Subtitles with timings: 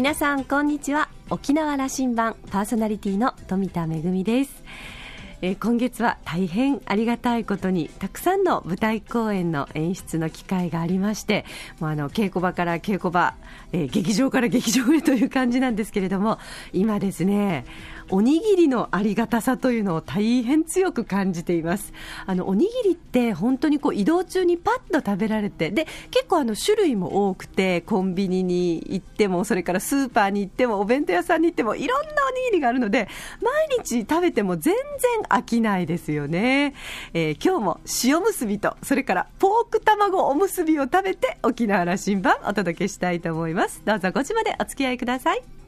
[0.00, 1.10] 皆さんこんにちは。
[1.28, 4.64] 沖縄羅針盤パーソナリティの富田恵です。
[5.42, 11.44] えー、今月は大変ありがたいことにたくさんの舞台公演の演出の機会がありまして
[11.80, 13.34] もうあの稽古場から稽古場、
[13.72, 16.38] えー、劇場から劇場へという感じなんですけれども
[16.72, 17.64] 今ですね
[18.10, 21.92] おにぎりのありがたさというのを大変強く感じています。
[22.26, 33.08] あのおにぎりって本当にこう移動中にパッと食べられてで結構あの種類も多くてコンビニに行ってもそれからスーパーに行ってもお弁当屋さんに行ってもいろんなおにぎりがあるので
[33.40, 36.74] 毎日食べても全然飽きないですよね、
[37.14, 43.82] えー、今日も塩むすびとそれからポーク卵おむすびを食べて沖縄羅針盤お届けしたいと思います。
[43.84, 45.59] どうぞ5時までお付き合いください。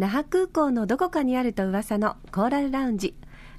[0.00, 3.14] 那覇空港のどこかにあると噂のコーラルラウンジ。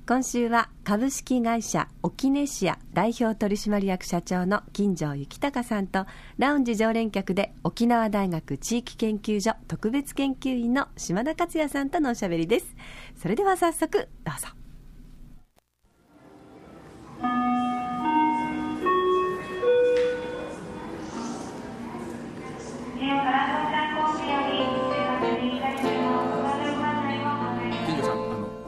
[0.07, 6.07] 今週は株式会社オキネシア代表取締役社長の金城幸隆さんと
[6.39, 12.75] ラウンジ常連客で沖縄大学地域研究所特別研究員の島田克也さんとのおしゃべりです。
[13.21, 14.47] それでは早速どうぞ。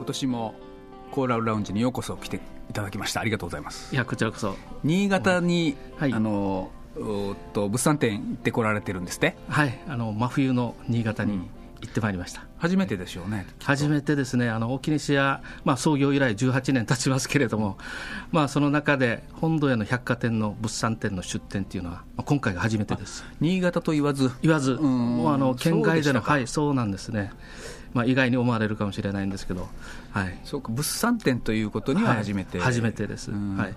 [0.04, 0.54] 今年も
[1.12, 3.22] コーラルラウンジにようこそ来ていただきました。
[3.22, 3.96] ありがとうございます。
[3.96, 4.58] いやこちらこそ。
[4.84, 6.72] 新潟に、はい、あの
[7.54, 9.80] と物産展行ってこられてるんですねはい。
[9.88, 11.40] あの真冬の新潟に、
[11.80, 12.46] 行ってまいりました。
[12.58, 13.46] 初めてでしょうね。
[13.62, 17.78] 初めてですね、あの沖西屋、まあ、創業以来18年経ちますけれども、
[18.32, 23.26] まあ、その中で本土への百貨店の物産展の出店というのは、まあ、今回が初めてです。
[23.40, 24.32] 新潟と言わず。
[24.42, 27.32] 言わず、もうあの県外でのはいそうなんですね
[27.94, 29.70] まあ、意外に思われるかもしれないんですけど、
[30.12, 33.76] はい、そうか物産展ということには初めて、はい、初めてです、はい、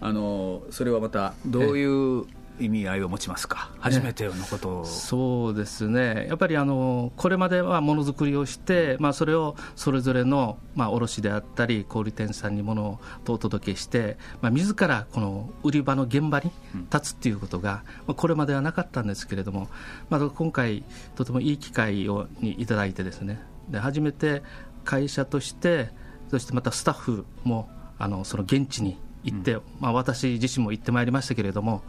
[0.00, 2.26] あのそれはまたどういう
[2.60, 16.50] 意味合いを持ちますか、初めてのことを、ね、そうですね、やっぱりあのこれまではものづくりをして、まあ、それをそれぞれの、まあ、卸であったり、小売店さんにものをお届けして、まあ、自らこの売り場の現場に
[16.92, 19.68] 立つっていうことが、まあ、これまではなかったんですけれども、
[20.08, 20.84] まあ、今回、
[21.16, 24.42] とてもいい機会をにいただいてですね、で初めて
[24.84, 25.90] 会社として、
[26.30, 31.82] そしてまたスタッフもあのその現地に行って、うん、まあ、私自身も行ってまいりましたけれども、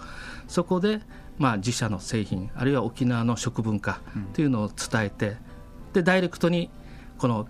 [0.47, 1.01] そこで、
[1.37, 4.01] まあ、自社の製品、あるいは沖縄の食文化
[4.33, 5.37] というのを伝えて、
[5.93, 6.69] でダイレクトに
[7.17, 7.47] この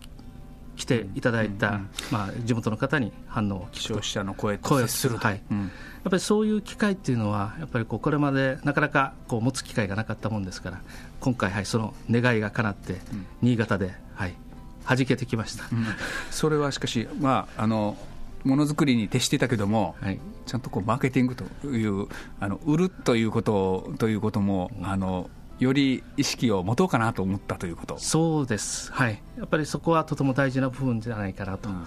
[0.75, 5.69] 来ていただいた、うんうん、まあ、地元の方に反応を聞く消費者の声と接するはい、うん、やっ
[6.09, 10.81] ぱりそういう機会っていうのは、やっぱりこうこれまでなかなかこう持つ機会がなかったもんですから、
[11.19, 12.96] 今回、はい、その願いが叶って、
[13.42, 14.36] 新潟で、はい、
[14.88, 15.66] 弾けてきました、
[16.31, 17.98] それはしかし、まあ、あの
[18.44, 22.07] ものづくりに徹していたけども、はい、ちゃんとこうマーケティングという
[22.40, 25.29] あの売るということということも、あの
[25.61, 27.99] より意識を持とうかなと思ったということ。
[27.99, 31.85] そうです、はい、やっぱりそこはとても大事な部分じゃないかなと、うん、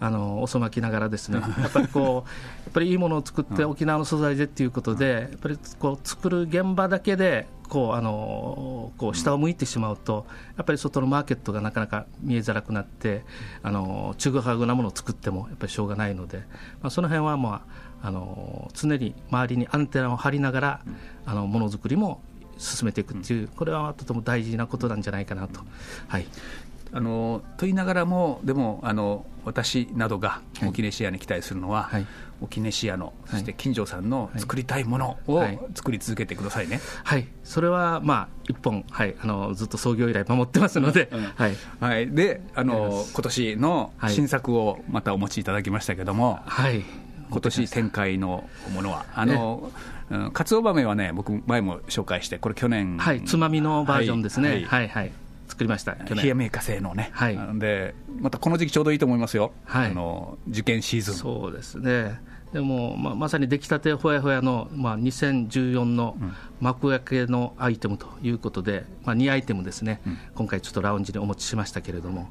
[0.00, 2.28] あの遅まきながらですね、やっぱりこう、
[2.66, 10.26] やっぱりいいものを作って、沖縄の素材でっていうことで、やっぱりこう作る現場だけで、こうあのこう下を向いてしまうと、
[10.56, 13.24] やっぱり外のマーケットがなかなか見えづらくなって、
[13.62, 16.38] あのちぐはぐなものを作ってもやっぱりしょうがないので、
[16.82, 17.64] まあ、その辺はま
[18.02, 20.80] ああの常に周りにアンテナを張りながら、
[21.24, 22.20] あのものづくりも
[22.58, 25.60] 進めていくっていう、これはとても大事なことなんじゃないかなと。
[26.08, 26.26] はい。
[26.92, 32.06] あのと言いながらも、でもあの私などが沖ネシアに期待するのは、はい、
[32.40, 35.44] 沖ネシアの、そして金城さんの作りたいものを
[35.74, 36.80] 作り続けてくださいね。
[37.02, 46.84] はい、はい、それは、まあ、一本、はい、あのずっと創業以来守ってますので、はい、はい、であの今年の新作をまたお持ちいただきましたけども、はい、
[47.30, 49.72] 今年展開のものは、あの、
[50.32, 55.12] かつお豆はね、僕、前も紹介して、これ、去年、はい、つまみのバージョンですね、はい、はい、はい、
[55.48, 61.14] 作りました、冷やメーカー製のね、はい、で、またこの時期、ちょうどいいと思いますよ、はい、あの受験シーズン。
[61.14, 62.20] そうですね。
[62.54, 66.16] でも、まあ、まさに出来たてほやほやの、まあ、2014の
[66.60, 72.30] 幕開けのアイテムということで、まあ、2アイテムですね、うん、今回ちょっとラウンジにお持ちしましたけれども、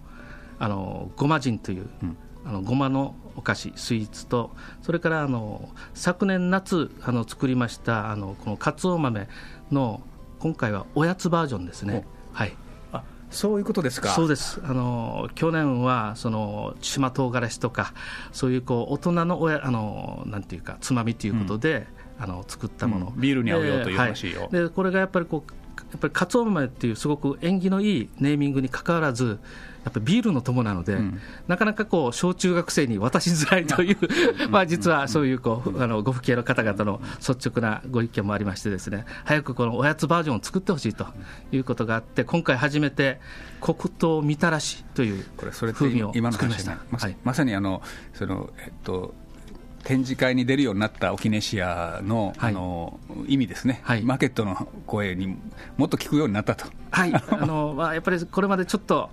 [0.59, 4.51] あのごま人という、うん、あのごまのお菓子スイーツと
[4.81, 9.27] それからあの昨年夏あの作りましたあのこのかつお豆
[9.71, 10.01] の
[10.39, 12.05] 今回はおやつバージョンですね。
[12.33, 12.55] はい
[13.29, 14.09] そういうことですか。
[14.09, 14.61] そうです。
[14.63, 17.95] あの去年はその島唐辛子とか
[18.31, 21.87] そういうこう大人のおやあのなんていうかつまみということで、
[22.19, 24.41] うん、あの作ったもの、うん、ビールに合うよという話を。
[24.41, 25.51] はい、でこれがやっぱりこう
[25.97, 29.39] っぱりかつお豆っていうすごく縁起のいいネーミングにかかわらず、
[29.83, 33.97] やっぱりビールの友なので、うん、なかなかこう小中学生に渡しづらいという
[34.49, 41.07] まあ実はそういうこうあのご父兄の方々の率直なご意見もありましてですね早くこのおやつバージョンを作ってほしいと
[41.51, 43.19] いうことがあって今回初めて
[43.61, 45.25] 黒糖みたらしという
[45.73, 46.77] 風味を作りました。
[47.23, 47.81] まさにあの
[48.13, 49.13] そのえっと
[49.83, 55.37] 展示会に出るようになったオキネシアのはい、あの意味ですね、はい、マーケットの声に
[55.77, 56.65] もっと聞くようになったと。
[56.91, 57.13] はい。
[57.13, 59.09] あの まあ、やっぱりこれまでちょっと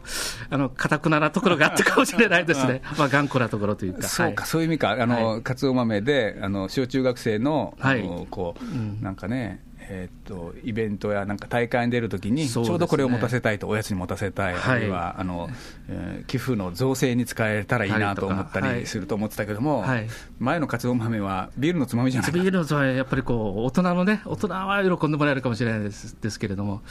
[0.76, 9.60] かたくななところがあったかもしれないですね、まあ、頑固なところというか、そうか、はい、そういう意味か、あの、かつお豆であの小中学生の,、はい、こう、うん、なんかね、
[9.92, 15.50] えーと、イベントやなんか大会に出るときに、ちょうどこれを持たせたいと、おやつに持たせたい、はい、あるいはあの、
[15.88, 20.06] えー、寄付の造成に使えたらいいなと思ったりすると思ってたけども、はい、
[20.38, 26.82] 前のかつお豆はビールのつまみじゃないビールのつまみはやっぱりこう大人のね、大人は喜んでもらえるかもしれないですですけれども、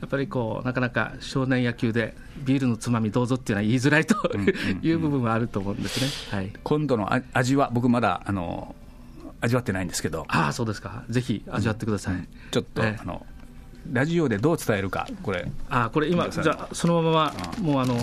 [0.00, 4.16] やっぱりこうなかなか少年野球でビールのつまみどうぞっていうのは言いづらいと
[4.82, 8.74] いう部分はあると思うんですね、はい、今度の味は、僕まだあの
[9.46, 12.14] 味わってないんですけど、ああ、そうですか、ぜひ味わってください。
[12.14, 13.24] うん、ちょっと、えー、あの
[13.92, 17.96] ラジオでどう伝えるか、これ、あこれ今、じゃそのまま、もうあの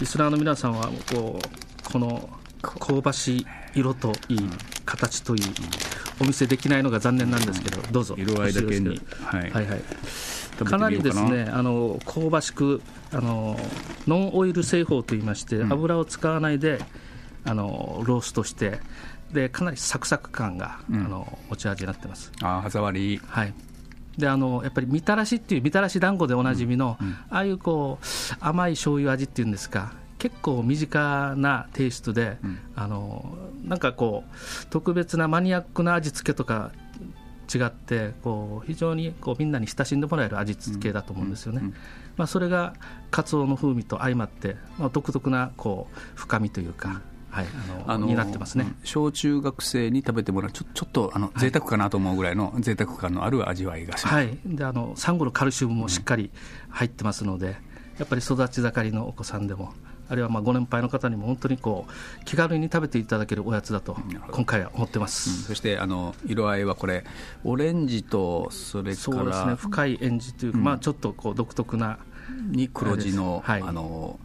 [0.00, 2.28] リスナーの皆さんはこう、この
[2.62, 4.50] 香ばしい色といい、
[4.84, 5.42] 形といい、
[6.20, 9.00] お見せできないのが残念なんですけど、どうぞ、色合いだけに。
[9.24, 9.82] はい、はいはい。
[10.64, 10.90] かな。
[10.90, 12.80] りですねあの香ばしく
[13.12, 13.58] あの
[14.06, 16.78] ノンオイル製法といいまして、油を使わないで
[17.44, 18.78] あのローストして
[19.34, 22.32] でかなりサクサク感が、うん、あの持ち味になってます。
[22.42, 23.20] あ歯触り。
[23.26, 23.52] はい。
[24.16, 28.04] であのやっぱりみたらしっていうみたらし団子でおなじみの、うんうん、ああいうこう
[28.40, 36.70] 甘い醤油味っていうんですか結構身近なテイストで、うん、あのなんかこう特別なマニアックな味付けとか
[37.52, 41.60] 違ってこう非常にこうみんなに親しんでもらえる味付けだと思うんですよね、
[42.16, 42.74] まあ、それが
[43.10, 47.02] かつおの風味と相まって、まあ、独特なこう深みというか、
[47.34, 47.46] はい、
[47.88, 48.66] あのになってますね。
[48.84, 56.30] 小中学生に食べてもらうちょちょっとあの贅沢かなと思うぐらいの贅沢感のある味わいがします、はい、であのサンゴのカルシウムもしっかり
[56.68, 57.58] 入ってますので、うん、や
[58.04, 59.72] っぱり育ち盛りのお子さんでも
[60.08, 63.96] あるいはまあご年配の方にも本当にこう気軽に食べていただけるおやつだと
[64.30, 67.04] 今回は思ってます、うん、そしてあの色合いはこれ
[67.42, 69.54] オレンジとそれからそうですね。
[69.56, 71.98] 深いエンジというか、うん、まあちょっとこう独特な
[72.50, 74.18] に黒地の、はい、あの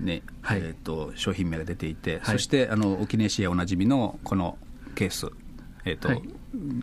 [0.00, 4.58] ね、はい、えーと、商品名が出ていて、はい、そしてあの沖根市やおなじみのこの
[4.94, 5.28] ケース、
[5.84, 6.22] えーと、はい、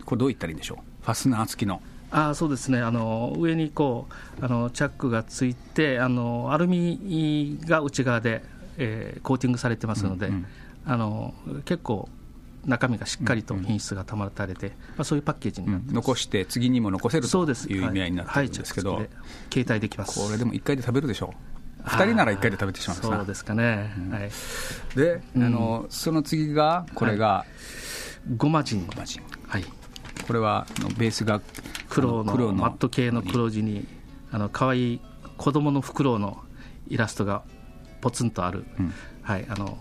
[0.04, 1.82] これどういったらいいんでしょう、ファスナー付きの。
[2.10, 2.80] あそうですね。
[2.80, 4.06] あの上にこ
[4.40, 8.42] うあのチャックがついてあのアルミが内側で、
[8.78, 10.46] えー、コーティングされてますので、うんうん、
[10.86, 11.34] あの
[11.66, 12.08] 結構
[12.64, 18.98] 中身がしっかりと品質が保たれて、うんうん、まあ、そういうパッケージになって、うん、残して次にも残せるという意味合いになってるんですけど、はい。
[19.00, 19.10] はい、
[19.52, 20.18] 携帯できます。
[20.18, 21.57] これでも1回で食べるでしょう
[21.88, 24.30] 2人なら1回で食べてしまうそうですかね、うん、はい、
[24.94, 27.44] で、あのその次がこれが、
[28.36, 29.64] ごま人ごま人はい。
[30.26, 30.66] これは
[30.98, 31.40] ベースが
[31.88, 33.86] 黒の黒のマット系の黒地に
[34.30, 35.00] あの可愛い
[35.38, 36.42] 子供のフクロウの
[36.88, 37.42] イラストが
[38.02, 38.92] ポツンとある、うん、
[39.22, 39.78] はいあの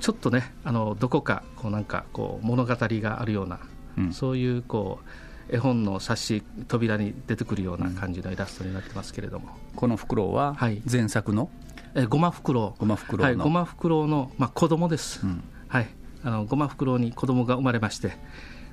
[0.00, 3.60] ちょっとねあのどこかこうなんかこう物語があるような、
[3.98, 5.08] うん、そういうこう
[5.50, 10.56] 絵本の冊子扉に出てくるような感じのイラストになってますけれども、このフクロウは
[10.90, 11.50] 前作の、
[11.94, 15.88] えごまフクロウごまフクロウはい、ごまフクロウの、まあ、子供です、うん、はい。
[16.24, 18.16] あのごまフクロウに子供が生まれまして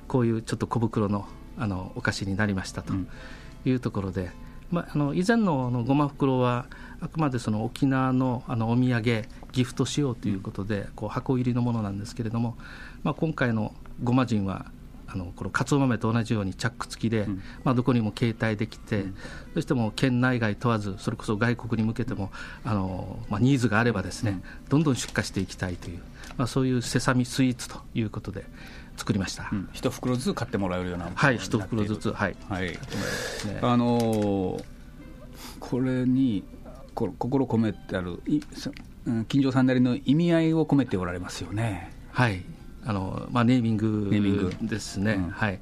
[0.08, 1.26] こういうちょっと小袋の
[1.58, 2.92] あのお菓子になりましたと
[3.64, 4.30] いうところで、うん、
[4.72, 6.66] まあ、あの以前ののごまフクロウは
[7.00, 12.58] あくまでその沖縄のあのお土産ギフトしようということで、こう箱入りのものなんですけれども、
[13.02, 14.66] まあ、今回のごま人は
[15.08, 19.16] あのこのかつお豆と同じようにチャック付きで、うん、まあ、どこにも携帯できて、うん、
[19.54, 22.30] そしても県内外問わずそれこそ外国に向けても
[22.64, 26.00] あの、まあ、ニーズがあればですね、うん、どんどん出荷していきたいという、
[26.36, 28.44] まあ、そういうセサミスイーツということで
[28.96, 32.78] 作りました、一袋ずつ買ってもらえるようなはい一袋ずつはい、はい、
[33.60, 34.64] あのー、
[35.60, 36.44] これに
[36.94, 38.22] こ心込めてある
[39.28, 41.92] 金城さんなりの意味合いを込めておられますよね。
[42.10, 42.42] はい
[42.86, 45.14] あの、まあ、ネーミングですね。
[45.14, 45.60] うん、はい。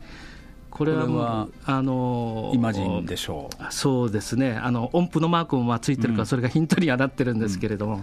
[0.70, 3.72] これはあのイマジンでしょう。
[3.72, 8.02] そうですね、あの音符のマークもついてるから、それがヒントにはなってるんですけれども、うん、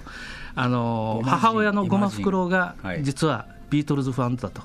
[0.55, 4.61] あの母親のゴマフクロウが、実はビートルズファンだと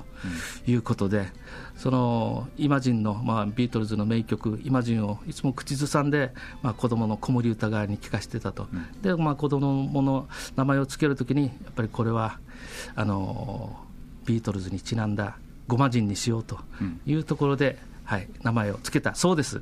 [0.65, 1.27] いうことで、
[1.75, 12.39] そのイマジンの、まあ、ビートルズの名曲、イマジンをいつも口ずさんで、まあ、子供の子守歌側に聞かせてたと、うん、でまあ、子供の名前を付けるときに、やっぱりこれは、
[12.95, 13.77] あの
[14.27, 16.59] ビートルズにちなんだごま人にしようと
[17.05, 19.61] いうところではい、名前を付けたそうです。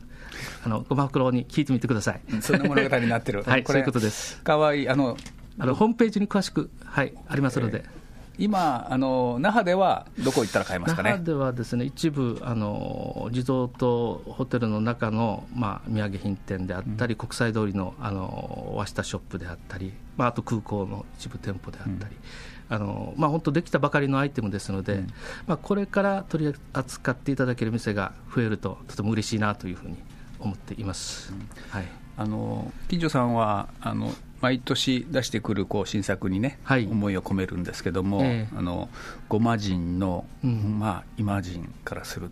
[0.63, 2.21] あのごま袋に聞いてみてください。
[2.41, 3.41] そんな物語になってる。
[3.49, 4.39] はい、そういうことです。
[4.43, 5.17] かわいいあの
[5.57, 7.79] あのホームページに詳しくはいありますので。
[7.79, 8.05] えー
[8.37, 11.11] 今あの、那覇ではどこ行ったら買えますかね？
[11.11, 22.15] 那覇ではですね一部あの、リゾートホテルの中の、まあ、土産品店であったり、うん、国際通りのあの和下ショップであったり、まあ、あと空港の一部店舗であったり。
[22.15, 25.07] うんあのまあ、本当、できたばかりのアイテムですので、うん、
[25.47, 29.97] まあ、これから取り扱っていただける店が増えると、とても嬉しいなというふうに
[30.39, 38.89] 思っています、うん、はい、あの金城さんはあの毎年出してくるこう新作にね、はい、思いを込めるんですけども、えー、あの
[39.27, 42.29] ごま人の、うん、まあ、イマジンからする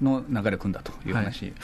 [0.00, 1.54] の流れ組んだという話、はい、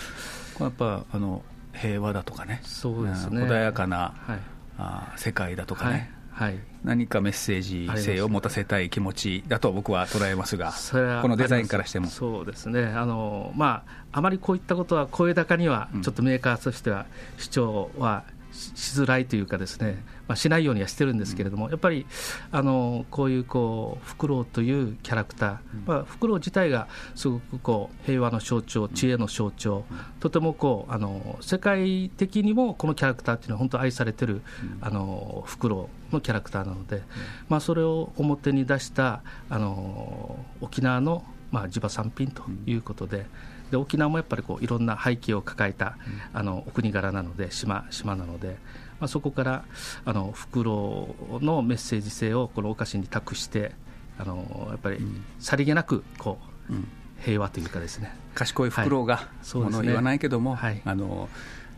[0.55, 2.61] これやっぱあの平和だとかね。
[2.65, 3.43] そうですね。
[3.43, 4.39] 穏やかな、はい、
[4.79, 10.73] あ世界だとかね、はい、何かメッセージ性を持たせたい気持ちだと僕は捉えますが、
[11.21, 12.07] このデザインからしても。
[12.07, 12.85] そうですね。
[12.85, 17.07] あの、まあ、あまりこういったことは声高には、ちょっとメーカーとしては
[17.39, 22.07] 主張はしづらいというかですね、まあ、しないようにはしてるんですけれども、やっぱり
[22.51, 29.85] あのこういうこうフクロウというキャラクター、まあ、フクロウ自体がすごくこう平和の象徴、知恵の象徴、
[30.21, 34.43] とてもこうあの世界的にもこのキャラクターっていうのは本当愛されてる、
[34.81, 37.03] あのフクロウのキャラクターなので、
[37.49, 43.27] まあ、それを表に出したあの沖縄の、まあ、地場産品ということで。
[43.71, 45.97] で沖縄もやっぱりこういろんな背景を抱えた、
[46.33, 48.57] あのお国柄なので島島なので、
[49.01, 49.65] まあ、そこから
[50.05, 53.73] あのフクロウのメッセージ性をこのお菓子に託して
[54.19, 54.99] あのやっぱり
[55.39, 56.39] さりげなくこ
[56.71, 56.73] う、
[57.21, 58.15] 平和というかですね。
[58.35, 61.29] 賢いフクロウが、もの言わないけども、はい、あの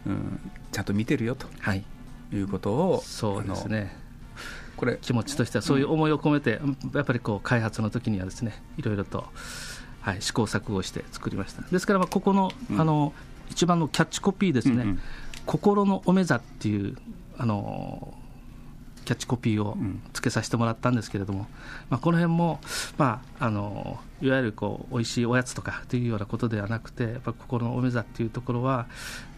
[0.06, 0.40] うん、
[0.72, 1.84] ちゃんと見てるよと、はい、
[2.32, 3.96] いうことをそうですね。
[4.76, 6.60] これ気持ちとしてはそういう思いを込めて、
[6.94, 9.26] やっぱりこう開発の時にはですねいろいろと
[10.00, 11.62] はい、試行錯誤して作りました。
[11.62, 13.12] ですからまあここの,、あの
[13.50, 15.00] 一番のキャッチコピーですね、うんうん、
[15.46, 16.96] 心のおめざっていう
[17.36, 18.14] あの
[19.04, 19.76] キャッチコピーを
[20.12, 21.48] つけさせてもらったんですけれども、
[21.88, 22.60] まあ、この辺も、
[22.96, 28.86] まあ、あのいわゆるこう美味しいおやつとかというようなことではなくてやっぱ心のおめざっていうところはやっ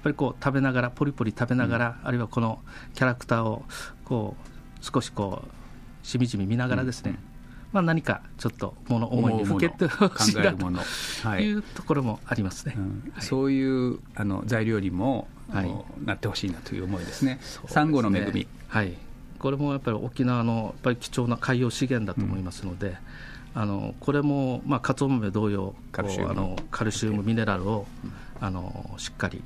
[0.03, 2.61] ぱりこう食べながらポリポリ食べながら、うん、あるいはこの
[2.95, 3.65] キャラクターを
[4.05, 7.32] こう少しこうしみじみ見ながらですね、うん
[7.73, 10.71] まあ、何かちょっと物思いにふけてほしいなと
[11.41, 11.53] い。
[11.53, 12.77] うところもありますね、
[13.21, 15.71] そういうあの材料にも、はい、
[16.05, 18.95] なってほしいなという思いですね、サンゴの恵み、はい、
[19.39, 22.97] これもやっぱり沖縄のやっぱり貴重な海洋資源だと思いますので、
[23.55, 26.31] うん、あのこれも、まあ、かつお豆同様カルシウム。
[26.31, 27.87] あのカルシウムミネラルを、
[28.41, 29.43] あのしっかり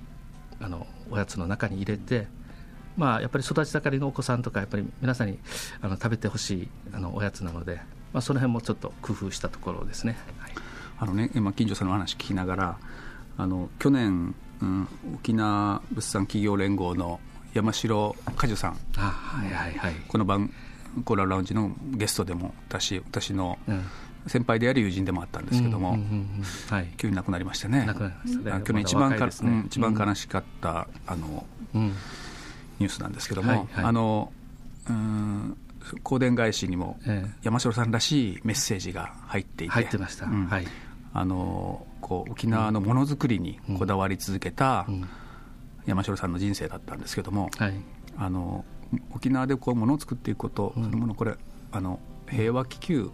[0.60, 2.26] あのおやつの中に入れて、
[2.96, 5.38] まあ、やっぱり育ち盛りのお子さんとか、やっぱり皆さんに
[5.80, 7.80] あの食べてほしいあのおやつなので、
[8.12, 10.16] まあ、その辺もちょっと工夫したところですね。
[10.38, 10.52] はい、
[10.98, 12.78] あのね今近所さんの話聞きながら
[13.36, 17.20] あの去年、うん、沖縄物産企業連合の
[17.54, 20.52] 山城果樹さん、はいはいはい、この番
[21.04, 23.58] コーララウンジのゲストでも私私の、
[24.26, 25.98] 先輩である友人でもあったんですけども、
[26.96, 27.86] 急に亡くなりましてね、
[28.64, 29.32] 去年一番か、ね。
[29.42, 31.44] うん、一番悲しかった、あの、
[31.74, 31.92] うん、
[32.78, 34.32] ニュースなんですけども、はいはい、あの
[34.88, 35.56] うん
[36.02, 36.98] 香典返しにも
[37.42, 40.66] 山城さんらしいメッセージが入っていて、入ってました、うん、はい、
[41.12, 44.86] あのこう沖縄のものづくりにこだわり続けた
[45.86, 47.74] 山城さんの人生だったんですけども、はい、
[48.18, 48.64] あの
[49.14, 51.34] 沖縄でこうものを作っていくこと、そのものこれ
[51.72, 53.10] あの平和気球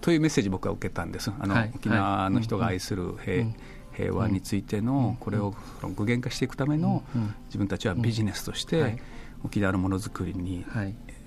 [0.00, 1.30] というメッセージ僕は受けたんです。
[1.38, 3.46] あの、はい、沖縄の人が愛する平,、
[3.92, 5.54] 平和についてのこれを
[5.96, 7.02] 具現化していくための
[7.46, 9.00] 自分たちはビジネスとして
[9.44, 10.64] 沖縄のものづくりに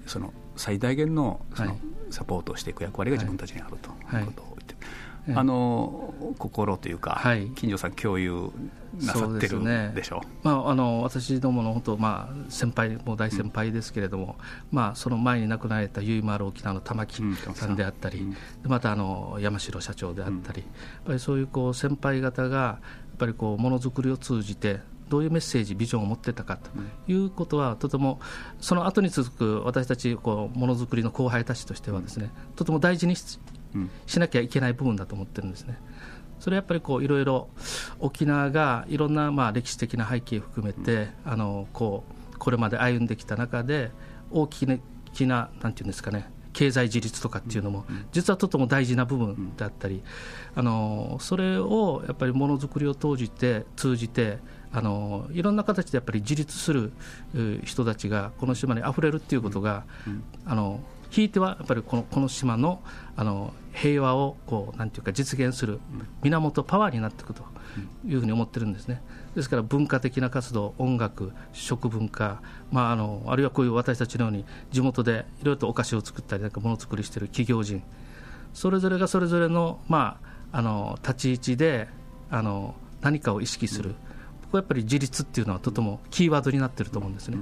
[0.06, 1.78] その最大限のその
[2.10, 4.76] サポートをしていく役割が自分たちにあるということを言って、
[5.36, 8.50] あの心というか、はい、金城さん、共有
[9.02, 9.62] なさってる
[9.94, 10.22] でしょ？
[10.24, 14.38] う、ね、まあ、あの私どもの本当、まあ、先輩、もう大先輩ですけれども、
[14.72, 17.22] うん、まあ、その前に亡くなられた結丸沖縄の玉木
[17.54, 17.76] さん。
[17.76, 20.72] であったり、うん、またあの山城社長であったり、やっ
[21.06, 22.80] ぱりそういうこう先輩方が、や
[23.16, 26.70] っぱりこうものづくりを通じて、どういうメッセージ、ビジョンを持ってたかと
[27.12, 28.20] いうことは、とても
[28.60, 33.40] その後に続く私たちこうものづくりの後輩たちとしてはですね、とても大事にし
[34.06, 35.78] しなきゃいけない部分だと思ってるんですね。
[36.40, 37.50] それはやっぱりこういろいろ
[38.00, 43.92] 沖縄がいろんなまあ歴史的な背景を含めて、あのこうこれまで歩んできた中で
[44.32, 50.02] 大きななんていうんですかね経済自立とかっていうのも、実はとても大事な部分であったり、
[50.56, 54.40] あのそれをやっぱりものづくりを通じて通じて
[54.74, 56.92] あのいろんな形でやっぱり自立する
[57.64, 62.82] 人たちがこの島にあふれるっていうことが、うん、あのひいてはやっぱりこのこの島の
[63.16, 65.80] あの平和をこうなんていうか実現する
[66.24, 67.44] 源パワーになっていくと
[68.06, 69.02] いうふうに思ってるんですね。
[69.36, 77.84] ですから文化的な活動、音楽、食文化、まあ、あのあるいはこういう私たちのように地元でいろいろとお菓子を作ったりなんかものづくりしている企業人、
[78.54, 80.20] それぞれがそれぞれの,、ま
[80.52, 81.88] あ、あの立ち位置で
[82.32, 83.94] あの何かを意識する、
[84.58, 87.38] やっぱり自立っていうのはとてもキーワードになっていると思うんですね。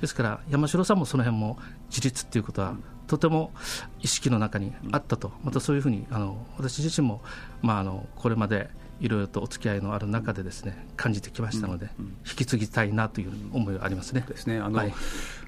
[0.00, 3.52] ですから山城さんもその辺も自立っていうことはとても
[4.00, 7.22] 意識の中にあったと、またそういうふうにあの私自身も、
[7.62, 11.90] まあ、あのこれまでいろいろとお付き合いのある中でですね感じてきましたので、
[12.26, 14.24] 引き継ぎたいなという思いがありますね。
[14.26, 14.58] ですね。
[14.58, 14.94] あの、はい、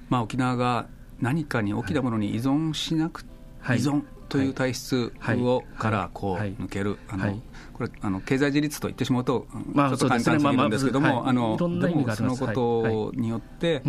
[0.09, 0.87] まあ、沖縄が
[1.21, 3.27] 何かに大きなものに依存しなく、はい、
[3.75, 7.41] 依存という体質を、からこう抜ける、あの
[7.73, 13.83] これあの経済自立と言ってしまうと、まあ、ちょっと簡単すぎるんですけども、あのでもそのことによって、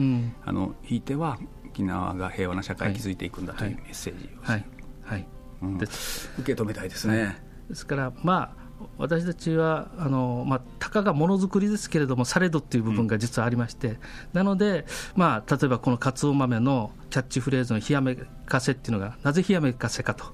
[0.45, 4.65] あのひいては沖縄が平和な社会を築いていくんだというメッセージを、はい。
[5.03, 5.27] はい。
[5.61, 5.85] うん、受
[6.43, 7.41] け止めたいですね。
[7.69, 8.66] ですからまあ
[8.97, 13.97] 私たちはあの、まあ、たかがものづくりですけれども、されどっていう部分が実はありまして、うん、
[14.33, 18.15] なので、まあ、例えばこのかつお豆のキャッチフレーズの冷やめ
[18.45, 20.25] かせっていうのが、なぜ冷やめかせかと。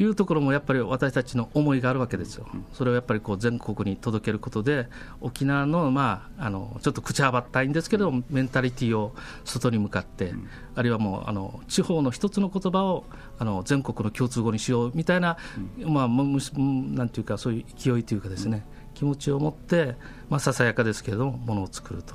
[0.00, 4.88] うんいうところもやっぱり私たちの思いがあるわけですよ、それをやっぱりこう全国に届けることで、
[5.20, 9.14] 沖縄の,、まあ、あのちょっと口はばったいんですけど、メンタリティーを
[9.44, 10.34] 外に向かって、
[10.74, 13.04] あるいはもうあの地方の一つの言葉を
[13.38, 15.36] あの全国の共通語にしようみたいな、
[15.84, 18.64] まあ、なんていうか、そういう勢いというかですね、
[18.94, 19.96] 気持ちを持って、
[20.28, 22.14] まあ、ささやかですけれども、ものを作ると。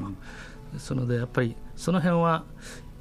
[0.74, 2.44] ですのでやっぱりその辺は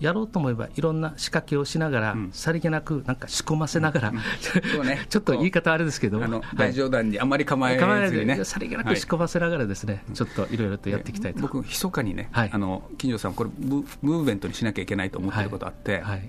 [0.02, 4.18] やろうと思えばいろんな仕掛けをしながら、うん、さりげなくなんか仕込ませながら、うん。
[5.08, 7.78] ちょっと言い方あれですけど、あの大冗談にあんまり構え
[8.08, 16.28] ずにね、さりげなく仕込ませながらですね、はい、ちょっといろいろとやっていきたいと、僕、密かにね、はい、あの金城さん、これム、ムーブメントにしなきゃいけないと思ってることあって、はい、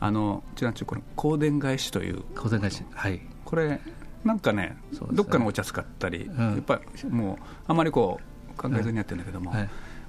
[0.00, 3.80] あのちらんちこの香典返しという、香典返し、はい、これ、
[4.24, 4.76] なんかね、ね。
[5.12, 8.20] どっかのお茶使ったり、やっぱりもう、あんまりこ
[8.54, 9.52] う考えずにやってるんだけども。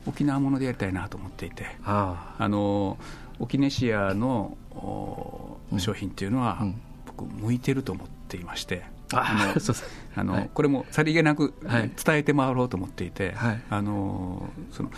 [0.05, 2.97] 沖縄ものでやりたいなと思っていて、あの
[3.39, 4.57] 沖ネシアの
[5.77, 8.83] 商品っていうのは、うん、僕、向いてると思っていまして。
[9.13, 9.53] あ
[10.23, 14.91] の、はい、これもさりげなく伝えて回ろうと思っていて、はい、あのその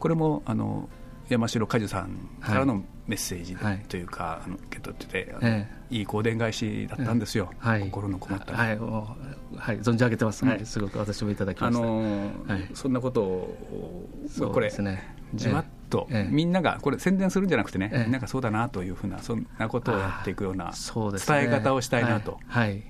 [0.00, 0.88] これもあの
[1.28, 3.56] 山城果樹さんからのメッセージ
[3.88, 8.68] というか、はい、あの受け取ってて、ええ、いい香典返しだったんですよ、はい、心のこもった、はい。
[8.68, 14.08] はい、存じ上げてます、はい、すごく私もいただきました、あのーはい、そんなことを、
[14.52, 22.84] これ、ね、じわっと、えみんなが、これ、宣伝するんじゃなくてね、えみんながそうだなというふうな、そんなことをやっていくような伝え方をしたいなと、はい。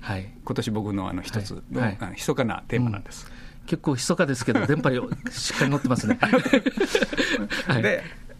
[0.00, 3.26] はい、今年僕のあの一つの、はい、密かなテーマなんです。
[3.26, 3.66] うん。
[3.66, 4.90] 結構密かですけど、電波
[5.30, 6.18] しっかり乗ってますね。
[7.66, 7.82] はい、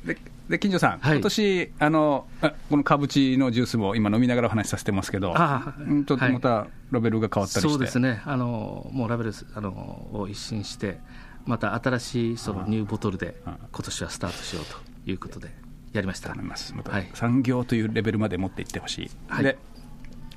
[0.09, 0.17] で
[0.49, 2.27] で金城さん、はい、今年あの
[2.71, 10.99] このかぶちのジュースも今、飲みながらお話しさせてますけど、あちょっとまたラベルが変わったりして、そうですね、あのもうラベルあのを一新して、
[11.45, 15.51] また新しいそのニューボトルで、今年はスタートしようということで、
[15.93, 16.35] やりました。
[16.35, 19.59] また産業というレベルまで持っていってほしい、はい、で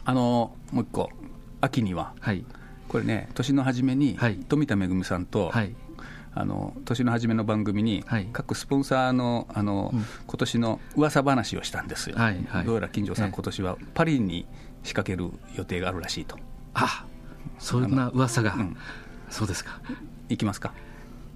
[0.03, 1.09] あのもう一個、
[1.61, 2.43] 秋には、はい、
[2.89, 4.17] これね、年の初めに、
[4.49, 5.73] 富田恵さんと、はい、
[6.33, 14.45] あの年の初めの番組に、各スポンサーのあの、うん、今年の噂話をしたんですよ、はいはい、どうやら金城さん、今年はパリに
[14.83, 16.37] 仕掛ける予定があるらしいと。
[16.73, 17.05] あ
[17.59, 18.77] そんな噂が、うん、
[19.29, 19.79] そうですか。
[20.29, 20.73] 行きますか？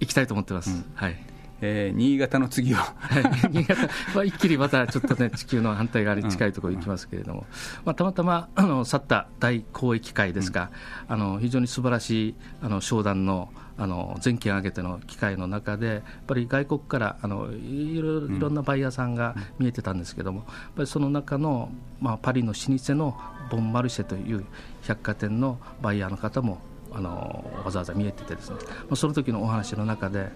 [0.00, 0.70] 行きたいと思ってます。
[0.70, 1.16] うん、はい。
[1.62, 7.46] えー、新潟の次は、はい、新潟は一気にまたちょっとね、 地球の反対側に近いところ行きますけれども、うん、
[7.86, 10.70] まあ、たまたまあの去った大交易会ですが、
[11.08, 18.54] うん、あの非常に素晴らしいあの商談のあの全県挙げての機会の中で、やっぱり外国からあのいろいろん。
[18.54, 23.16] なバイヤーさんが見えてたんですけども、やっぱりその中の、まあ、パリの老舗の
[23.50, 24.44] ボンマルシェという
[24.82, 26.58] 百貨店のバイヤーの方も
[26.92, 30.28] あのわざわざ見えててですね、まあ、その時のお話の中で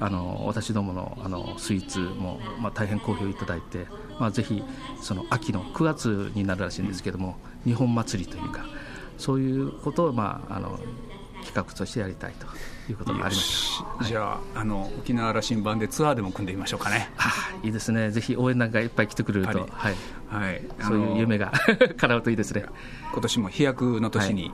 [0.00, 3.86] あの私どものあのスイーツも、まあ、大変好評いただいて、
[4.18, 4.62] まあ、ぜひ
[5.00, 8.64] その秋の9月になるらしいんですけども、日本祭りというか
[9.18, 10.78] そういうことを、まあ、あの
[11.44, 12.46] 企画としてやりたいと
[12.90, 17.10] いうことがありました、じゃああの沖縄羅針盤でツアーでも組んでみましょうかね。
[17.16, 18.10] あいいですね。
[18.10, 19.94] ぜひ応援なんかいっぱい来てくれると、はい。
[20.28, 21.52] はい、そういう夢が
[21.96, 22.64] 叶うといいですね。
[23.12, 24.52] 今年も飛躍の年に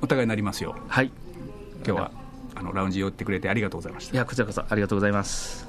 [0.00, 0.76] お互いになりますよ。
[0.88, 1.10] はい。
[1.86, 2.10] 今日は
[2.54, 4.14] あのラウンジ寄ってくれてありがとうございました。
[4.14, 5.68] いやこちらこそありがとうございます。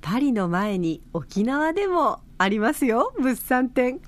[0.00, 3.14] パリの前に沖縄でもありますよ。
[3.18, 4.00] 物産展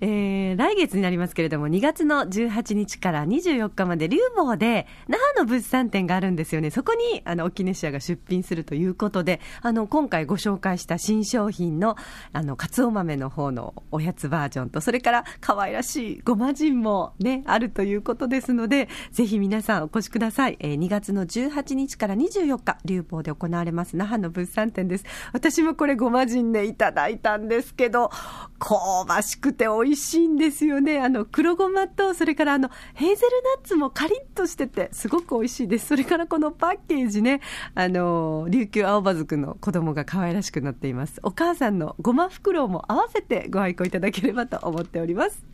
[0.00, 6.70] えー、来月になりますけれども、2月の18日から24日まで、竜坊で那覇の物産展があるんですよね。
[6.70, 11.96] そこに、あの、沖根社が出品するということで、あの、今回ご紹介した新商品の、
[12.32, 20.56] あの、かつお豆の方のおやつバージョンと、それから可愛らしいごま人もね、あるということですので、ぜひ皆さんお越しください。
[20.60, 25.04] えー、2月の18日から24日、竜坊で行われます那覇の物産展です。
[25.32, 28.10] 私もこれごま人ね、いただいたんですけど、
[28.58, 31.00] 香ばしくて美味しいんですよね。
[31.00, 35.86] あの、黒ごまと、それからあの、ヘーゼルナッツもカリッとしてて、すごく美味しいです。
[35.88, 37.40] それからこのパッケージね、
[37.74, 41.20] あの、琉球青葉族の子供が可愛らしくなっています。
[41.22, 45.44] お母さんのごま袋も合わせてご愛顧いただければと思っております。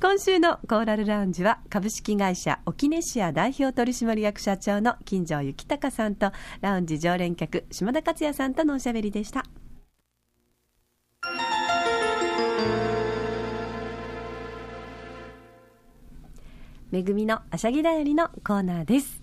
[0.00, 9.44] 今週のコーラルラウンジは、株式会社沖根シア代表取締役社長の金城幸隆さんと、ラウンジ常連客、島田克也さんとのおしゃべりでした。
[16.94, 19.20] めぐみのあしゃぎだよりのコーナーです。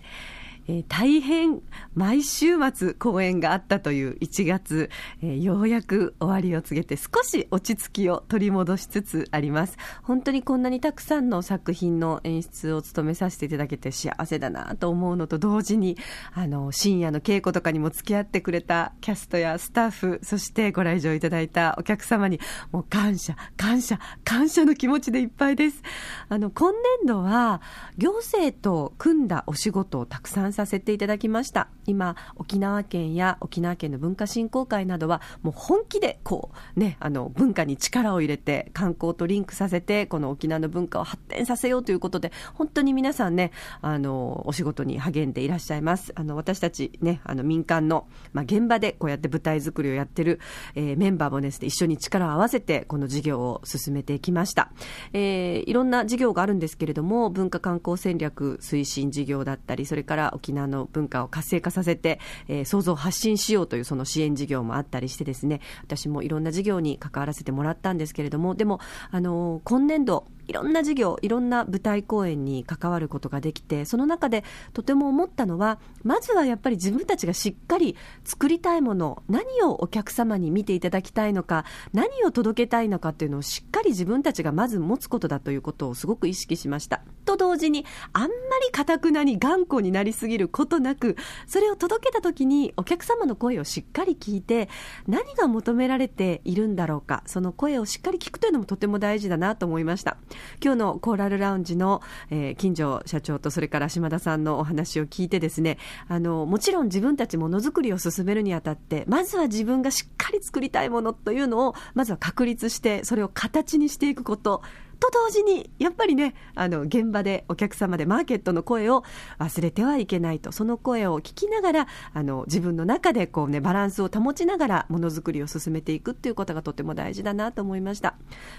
[0.67, 1.61] えー、大変
[1.93, 4.89] 毎週末公演があったという1月、
[5.21, 9.77] えー、ようやく終わりを告げて少し落ち着きを取り戻しつつあります。
[10.03, 15.97] 本当にこんなにたくさんの作品の演出を務めさせていただけて幸せだなと思うのと同時に
[16.33, 22.39] あの深夜の稽古とかにも付き合ってくれたキャストやスタッフそしてご来場いただいたお客様に
[22.71, 25.81] もう感謝感謝感謝の気持ちでいっぱいです。
[26.29, 27.61] あの今年度は
[27.97, 31.67] 行政と組んだお仕事をたくさんさせていただきました。
[31.85, 46.11] 今沖縄県や沖縄県の文化振興会などはもう本気でこうねあの文化に力を入れて観光とリンクさせてこの沖縄の文化を発展させようということで本当に皆さんねあのお仕事に励んでいらっしゃいます。
[46.15, 50.39] あの私たちねあの民間の、まあ、現場でこうやって舞台作りをやってる、
[50.75, 54.71] えー、メンバーもですね一緒に力を合わせてこの事業を進めていきました、
[55.13, 68.79] えー、いろんな事業があるんですけれども文化観光戦略推進事業だったりそれから沖縄の文化を活性化させて、えー、創造発信しようというその支援事業もあったりしてですね私もいろんな事業に関わらせてもらったんですけれどもでも
[69.11, 87.01] あの今年度いろんな事業、いろんな舞台公演に関わることができて、その中でとても思ったのは、まずはやっぱり自分たちがしっかり作りたいもの、何をお客様に見ていただきたいのか、何を届けたいのかっていうのをしっかり自分たちがまず持つことだということをすごく意識しました。
[87.21, 88.27] と同時に、あんま
[88.65, 91.15] りかたくなに頑固になりすぎることなく、
[91.47, 94.69] それを届けた時にお客様の声をしっかり聞いて、
[95.07, 100.17] 何が求められているんだろうか、その声をしっかり聞くというのもとても大事だなと思いました。
[100.63, 114.61] 今日のコーラルラウンジの、えー、金城社長とそれから島田さんのお話を聞いてですねあのもちろん自分たちものづくりを進めるにあたってまずは自分がしっかり作りたいものというのをまずは確立してそれを形にしていくこと
[115.01, 119.03] と同時に、やっぱりね、あの、現場でお客様でマーケットの声を
[119.39, 128.15] 忘れてはいけないと、その声を聞きながら、あの、自分の中でこうね、バランスを保ちながらものづくりを進めていくっていうことがとても大事だなと思いました。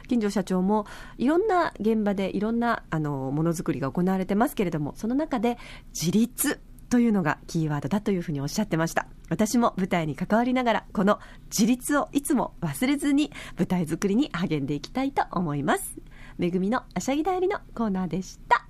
[0.09, 5.59] 金城社長も、いろんな現場でいろんな、あの、ものづくりが行われてますけれども、その中で
[5.95, 6.61] 自立、
[6.93, 15.97] というのがキーワードだというふうにおっしゃってました私も舞台に関わりながらこの自立をいつも忘れずに舞台作りに励んでいきたいと思います
[16.43, 18.67] めぐみのあしゃぎだよりのコーナーでした。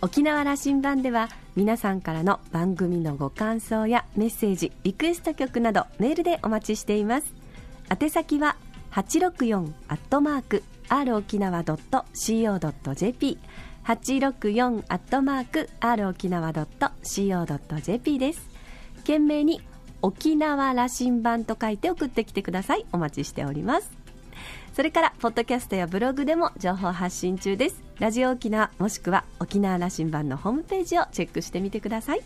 [0.00, 7.32] 沖縄羅針盤では皆さんからの番組のご感想やメッセージリクエスト曲などメールでお待ちしています。
[7.88, 8.56] 宛先は
[8.90, 13.38] 864アットマーク r 沖縄 .co.jp
[13.84, 18.48] 864アットマーク r 沖縄 .co.jp です。
[19.02, 19.60] 懸命に
[20.02, 22.84] 沖縄羅針盤と書いて送ってきてください。
[22.92, 23.90] お待ちしております。
[24.74, 27.82] それからポッドキャストやブログでも情報発信中です。
[27.98, 32.20] ラジオ沖縄もしくは沖縄羅針盤のホームページをチェックしてみてください。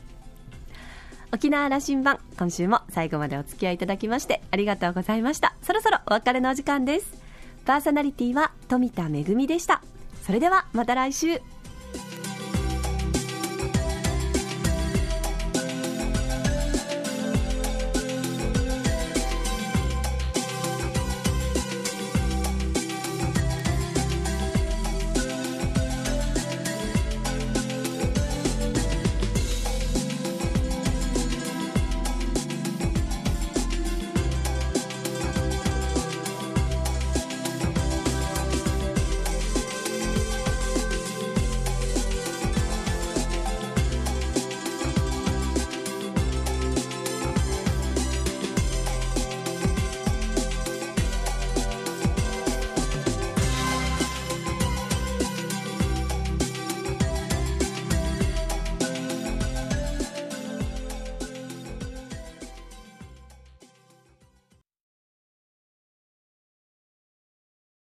[1.32, 5.54] 沖縄羅針盤今週も最後までお付き合いいただきましてありがとうございました。
[5.62, 7.20] そろそろお別れのお時間です。
[7.64, 9.82] パーソナリティは富田恵でした。
[10.22, 11.40] それではまた来週。